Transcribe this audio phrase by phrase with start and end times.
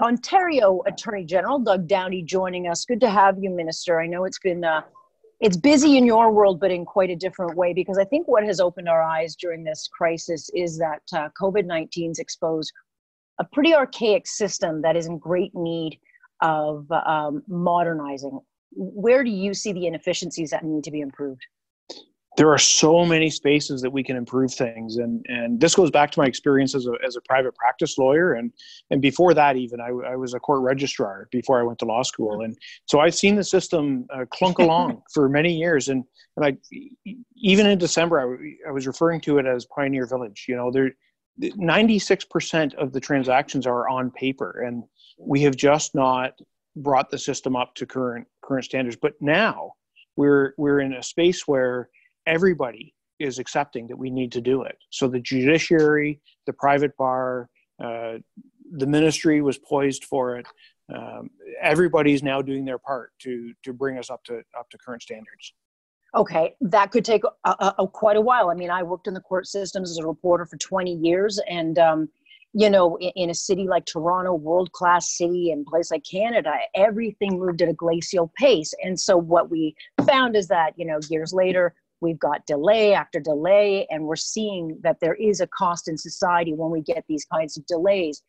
[0.00, 2.84] Ontario Attorney General Doug Downey joining us.
[2.84, 4.00] Good to have you, Minister.
[4.00, 4.82] I know it's been uh,
[5.40, 7.72] it's busy in your world, but in quite a different way.
[7.72, 11.66] Because I think what has opened our eyes during this crisis is that uh, COVID
[11.66, 12.72] 19's exposed
[13.38, 15.98] a pretty archaic system that is in great need
[16.40, 18.40] of um, modernizing.
[18.72, 21.44] Where do you see the inefficiencies that need to be improved?
[22.36, 24.96] There are so many spaces that we can improve things.
[24.96, 28.34] And and this goes back to my experience as a, as a private practice lawyer.
[28.34, 28.52] And
[28.90, 32.02] and before that even I, I was a court registrar before i went to law
[32.02, 32.42] school.
[32.42, 35.88] And so i've seen the system uh, clunk along for many years.
[35.88, 36.04] And
[36.36, 36.56] and i
[37.36, 40.46] even in december I, I was referring to it as pioneer village.
[40.48, 40.92] You know there
[41.40, 44.62] 96% of the transactions are on paper.
[44.62, 44.84] And
[45.18, 46.38] we have just not
[46.76, 48.96] brought the system up to current current standards.
[49.00, 49.72] But now
[50.16, 51.88] we're we're in a space where
[52.26, 54.76] everybody is accepting that we need to do it.
[54.90, 57.48] So the judiciary, the private bar,
[57.82, 58.14] uh,
[58.72, 60.46] the ministry was poised for it.
[60.94, 61.30] Um,
[61.62, 65.54] everybody's now doing their part to to bring us up to up to current standards.
[66.14, 68.48] Okay, that could take a, a, quite a while.
[68.48, 71.76] I mean, I worked in the court systems as a reporter for 20 years, and
[71.78, 72.08] um,
[72.52, 76.52] you know, in, in, a city like Toronto, world class city, and place like Canada,
[76.76, 78.72] everything moved at a glacial pace.
[78.84, 79.74] And so, what we
[80.06, 84.78] found is that you know, years later, We've got delay after delay, and we're seeing
[84.82, 88.22] that there is a cost in society when we get these kinds of delays.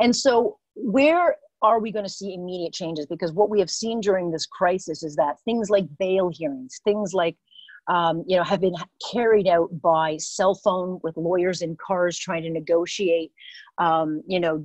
[0.00, 3.06] And so, where are we going to see immediate changes?
[3.06, 7.14] Because what we have seen during this crisis is that things like bail hearings, things
[7.14, 7.36] like
[7.88, 8.76] um, you know, have been
[9.12, 13.32] carried out by cell phone with lawyers in cars trying to negotiate,
[13.78, 14.64] um, you know,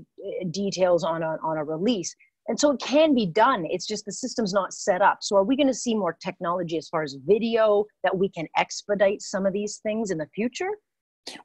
[0.52, 2.16] details on a, on a release
[2.48, 3.66] and so it can be done.
[3.70, 5.20] It's just the system's not set up.
[5.22, 8.48] So are we going to see more technology as far as video that we can
[8.58, 10.70] expedite some of these things in the future?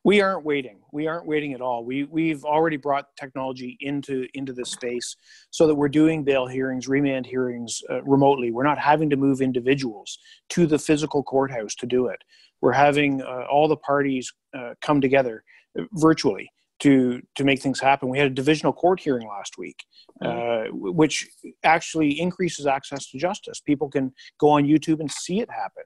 [0.05, 0.79] We aren't waiting.
[0.93, 1.85] We aren't waiting at all.
[1.85, 5.17] We we've already brought technology into into this space
[5.51, 8.53] so that we're doing bail hearings remand hearings uh, remotely.
[8.53, 10.19] We're not having to move individuals
[10.51, 12.21] to the physical courthouse to do it.
[12.61, 15.43] We're having uh, all the parties uh, come together
[15.95, 16.49] virtually
[16.83, 18.09] to to make things happen.
[18.09, 19.85] We had a divisional court hearing last week,
[20.23, 20.75] mm-hmm.
[20.75, 21.29] uh, which
[21.65, 23.61] actually increases access to justice.
[23.61, 25.85] People can go on YouTube and see it happen.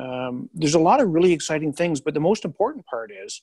[0.00, 3.42] Um, there's a lot of really exciting things, but the most important part is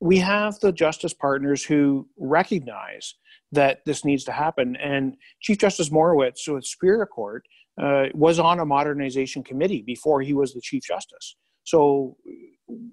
[0.00, 3.14] we have the justice partners who recognize
[3.52, 4.76] that this needs to happen.
[4.76, 7.46] And Chief Justice Morawetz with Superior Court
[7.80, 11.36] uh, was on a modernization committee before he was the Chief Justice.
[11.62, 12.16] So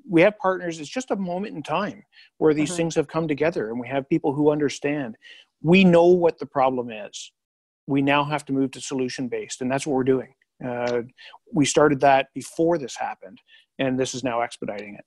[0.10, 2.04] we have partners it's just a moment in time
[2.38, 2.78] where these mm-hmm.
[2.78, 5.16] things have come together and we have people who understand.
[5.62, 7.32] We know what the problem is.
[7.88, 10.34] We now have to move to solution based and that's what we're doing.
[10.66, 11.02] Uh,
[11.52, 13.40] we started that before this happened
[13.80, 15.06] and this is now expediting it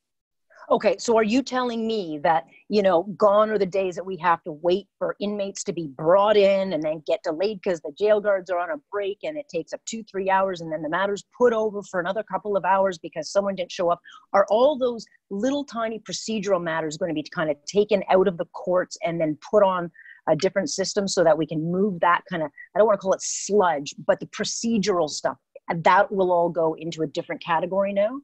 [0.70, 4.16] Okay, so are you telling me that, you know, gone are the days that we
[4.16, 7.92] have to wait for inmates to be brought in and then get delayed because the
[7.98, 10.80] jail guards are on a break and it takes up two, three hours and then
[10.80, 14.00] the matter's put over for another couple of hours because someone didn't show up?
[14.32, 18.38] Are all those little tiny procedural matters going to be kind of taken out of
[18.38, 19.90] the courts and then put on
[20.28, 23.02] a different system so that we can move that kind of, I don't want to
[23.02, 25.36] call it sludge, but the procedural stuff,
[25.74, 28.20] that will all go into a different category now?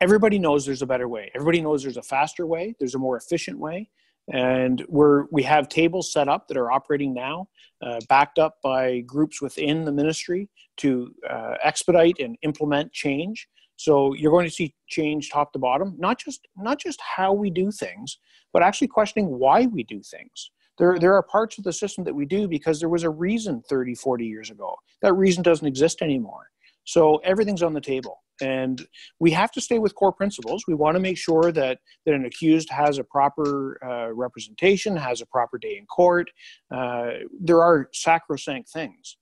[0.00, 1.30] Everybody knows there's a better way.
[1.34, 2.74] Everybody knows there's a faster way.
[2.78, 3.90] There's a more efficient way.
[4.30, 7.48] And we're, we have tables set up that are operating now,
[7.82, 10.48] uh, backed up by groups within the ministry
[10.78, 13.48] to uh, expedite and implement change.
[13.76, 17.48] So you're going to see change top to bottom, not just not just how we
[17.48, 18.18] do things,
[18.52, 20.50] but actually questioning why we do things.
[20.78, 23.62] There, there are parts of the system that we do because there was a reason
[23.68, 24.76] 30, 40 years ago.
[25.02, 26.50] That reason doesn't exist anymore.
[26.84, 28.22] So everything's on the table.
[28.40, 28.86] And
[29.18, 30.64] we have to stay with core principles.
[30.66, 35.20] We want to make sure that, that an accused has a proper uh, representation, has
[35.20, 36.30] a proper day in court.
[36.70, 37.10] Uh,
[37.40, 39.16] there are sacrosanct things,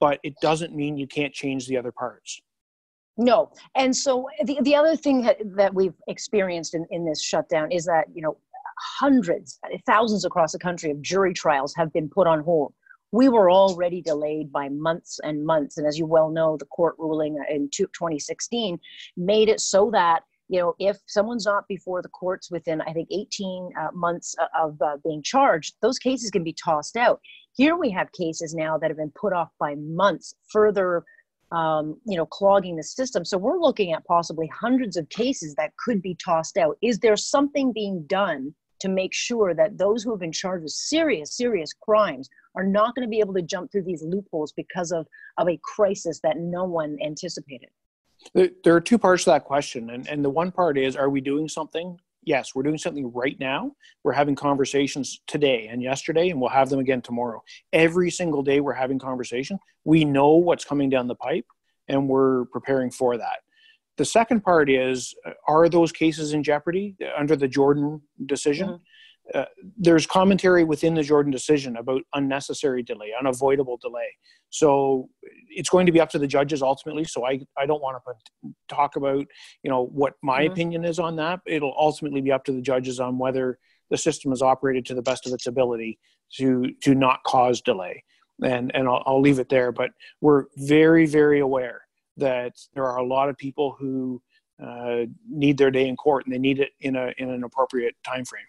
[0.00, 2.40] but it doesn't mean you can't change the other parts.
[3.16, 3.50] No.
[3.74, 8.04] And so the, the other thing that, we've experienced in, in this shutdown is that,
[8.12, 8.36] you know,
[9.00, 12.74] hundreds, thousands across the country of jury trials have been put on hold
[13.12, 15.78] we were already delayed by months and months.
[15.78, 18.78] And as you well know, the court ruling in 2016
[19.16, 23.08] made it so that you know if someone's not before the courts within i think
[23.10, 27.20] 18 uh, months of uh, being charged those cases can be tossed out.
[27.54, 31.04] Here we have cases now that have been put off by months further
[31.52, 33.24] um, you know clogging the system.
[33.24, 36.76] So we're looking at possibly hundreds of cases that could be tossed out.
[36.82, 40.72] Is there something being done to make sure that those who have been charged with
[40.72, 44.92] serious serious crimes are not going to be able to jump through these loopholes because
[44.92, 45.06] of,
[45.38, 47.68] of a crisis that no one anticipated?
[48.34, 49.90] There are two parts to that question.
[49.90, 51.98] And, and the one part is are we doing something?
[52.26, 53.72] yes, we're doing something right now.
[54.02, 57.42] We're having conversations today and yesterday, and we'll have them again tomorrow.
[57.72, 59.58] Every single day, we're having conversation.
[59.84, 61.46] We know what's coming down the pipe,
[61.88, 63.38] and we're preparing for that.
[63.96, 68.68] The second part is uh, are those cases in jeopardy under the Jordan decision?
[68.68, 68.82] Mm-hmm.
[69.34, 69.44] Uh,
[69.76, 74.08] there's commentary within the Jordan decision about unnecessary delay, unavoidable delay.
[74.50, 75.08] So
[75.48, 77.04] it's going to be up to the judges ultimately.
[77.04, 79.26] So I, I don't want to talk about
[79.62, 80.52] you know what my mm-hmm.
[80.52, 81.40] opinion is on that.
[81.46, 83.58] It'll ultimately be up to the judges on whether
[83.90, 85.98] the system is operated to the best of its ability
[86.36, 88.04] to to not cause delay.
[88.42, 89.72] And and I'll, I'll leave it there.
[89.72, 89.90] But
[90.20, 91.82] we're very very aware
[92.16, 94.22] that there are a lot of people who
[94.62, 97.94] uh, need their day in court and they need it in a in an appropriate
[98.04, 98.44] time frame.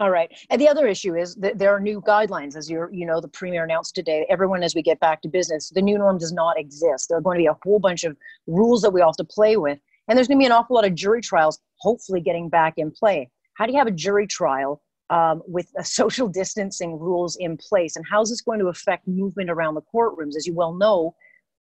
[0.00, 0.28] All right.
[0.50, 3.28] And the other issue is that there are new guidelines, as you're, you know, the
[3.28, 4.26] premier announced today.
[4.28, 7.08] Everyone, as we get back to business, the new norm does not exist.
[7.08, 8.16] There are going to be a whole bunch of
[8.48, 10.74] rules that we all have to play with, and there's going to be an awful
[10.74, 13.30] lot of jury trials, hopefully getting back in play.
[13.54, 18.04] How do you have a jury trial um, with social distancing rules in place, and
[18.10, 20.34] how is this going to affect movement around the courtrooms?
[20.36, 21.14] As you well know,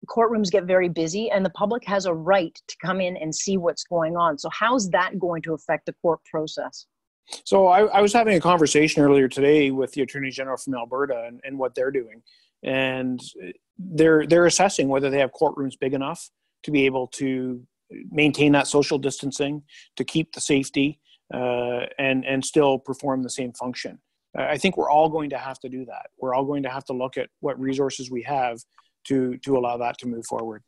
[0.08, 3.56] courtrooms get very busy, and the public has a right to come in and see
[3.56, 4.36] what's going on.
[4.36, 6.86] So, how's that going to affect the court process?
[7.44, 11.24] So I, I, was having a conversation earlier today with the Attorney General from Alberta
[11.26, 12.22] and, and, what they're doing,
[12.62, 13.20] and
[13.78, 16.30] they're they're assessing whether they have courtrooms big enough
[16.62, 17.66] to be able to
[18.10, 19.62] maintain that social distancing,
[19.96, 21.00] to keep the safety,
[21.34, 23.98] uh, and and still perform the same function.
[24.36, 26.10] I think we're all going to have to do that.
[26.18, 28.60] We're all going to have to look at what resources we have
[29.08, 30.62] to to allow that to move forward.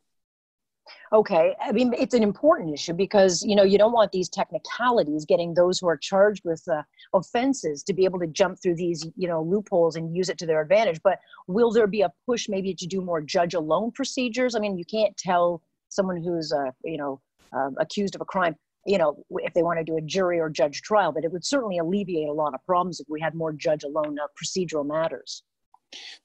[1.11, 5.25] Okay, I mean it's an important issue because you know you don't want these technicalities
[5.25, 6.83] getting those who are charged with uh,
[7.13, 10.45] offenses to be able to jump through these you know loopholes and use it to
[10.45, 10.99] their advantage.
[11.03, 14.55] But will there be a push maybe to do more judge alone procedures?
[14.55, 17.21] I mean, you can't tell someone who's uh, you know
[17.53, 18.55] uh, accused of a crime
[18.85, 21.45] you know if they want to do a jury or judge trial, but it would
[21.45, 25.43] certainly alleviate a lot of problems if we had more judge alone uh, procedural matters.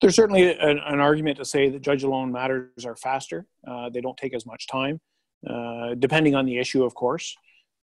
[0.01, 3.47] There's certainly an, an, argument to say that judge alone matters are faster.
[3.67, 5.01] Uh, they don't take as much time,
[5.49, 7.35] uh, depending on the issue, of course.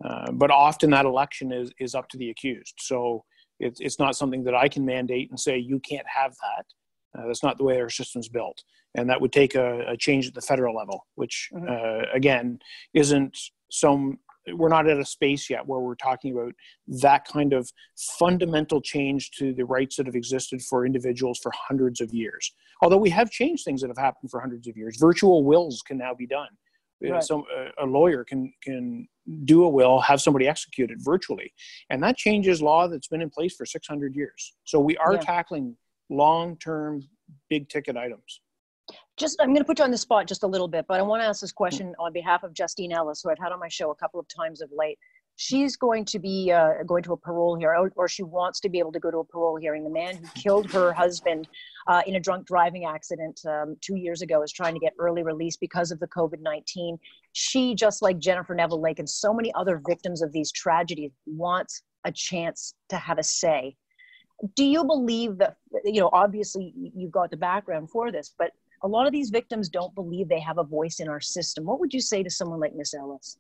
[0.05, 2.75] Uh, but often that election is, is up to the accused.
[2.79, 3.25] So
[3.61, 7.19] it's, it's not something that I can mandate and say, you can't have that.
[7.19, 8.63] Uh, that's not the way our system's built.
[8.95, 11.67] And that would take a, a change at the federal level, which, mm-hmm.
[11.69, 12.59] Uh, again,
[12.95, 13.37] isn't
[13.71, 14.19] some
[14.55, 16.53] we're not at a space yet where we're talking about
[16.87, 17.71] that kind of
[18.19, 22.53] fundamental change to the rights that have existed for individuals for hundreds of years.
[22.83, 25.99] Although we have changed things that have happened for hundreds of years, virtual wills can
[25.99, 26.49] now be done.
[27.03, 27.23] Right.
[27.23, 29.07] So uh, a lawyer can can
[29.45, 31.53] do a will, have somebody execute it virtually,
[31.91, 34.55] and that changes law that's been in place for 600 years.
[34.65, 35.21] So we are yeah.
[35.21, 35.77] tackling
[36.09, 37.03] long-term,
[37.51, 38.41] big-ticket items
[39.17, 41.03] just i'm going to put you on the spot just a little bit but i
[41.03, 43.69] want to ask this question on behalf of justine ellis who i've had on my
[43.69, 44.99] show a couple of times of late.
[45.39, 48.79] She's going to be uh, going to a parole hearing or, she wants to be
[48.79, 49.85] able to go to a parole hearing.
[49.85, 51.47] The man who killed her husband
[51.87, 55.23] uh, in a drunk driving accident um, two years ago is trying to get early
[55.23, 56.99] release because of the covid-19
[57.33, 61.83] she just like jennifer neville lake and so many other victims of these tragedies wants
[62.05, 63.77] a chance to have a say.
[64.55, 68.89] Do you believe that you know obviously you've got the background for this but a
[68.89, 71.65] lot of these victims don't believe they have a voice in our system.
[71.65, 73.39] What would you say to someone like Miss Ellis?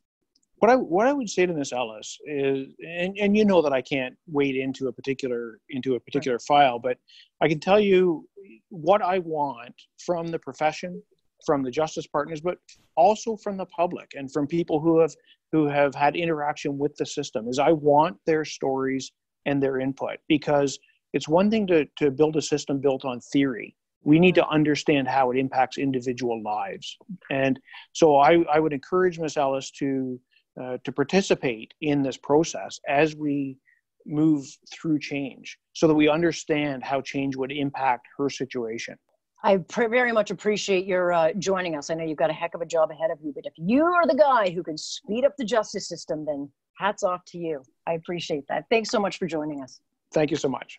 [0.59, 3.75] What I what I would say to Miss Ellis is, and, and you know that
[3.75, 6.47] I can't wade into a particular into a particular right.
[6.49, 6.97] file, but
[7.43, 8.27] I can tell you
[8.71, 9.75] what I want
[10.05, 11.03] from the profession,
[11.45, 12.57] from the justice partners, but
[12.97, 15.15] also from the public and from people who have
[15.53, 17.49] who have had interaction with the system.
[17.49, 19.13] Is I want their stories
[19.45, 20.79] and their input because
[21.13, 23.77] it's one thing to to build a system built on theory
[24.07, 26.97] we need to understand how it impacts individual lives.
[27.29, 27.59] And
[27.93, 29.37] so I, I would encourage Ms.
[29.37, 30.21] Ellis to,
[30.63, 33.59] uh, to participate in this process as we
[34.07, 38.97] move through change so that we understand how change would impact her situation.
[39.43, 41.91] I very much appreciate your uh, joining us.
[41.91, 43.83] I know you've got a heck of a job ahead of you, but if you
[43.83, 46.49] are the guy who can speed up the justice system, then
[46.79, 47.61] hats off to you.
[47.89, 48.67] I appreciate that.
[48.71, 49.81] Thanks so much for joining us.
[50.15, 50.79] Thank you so much.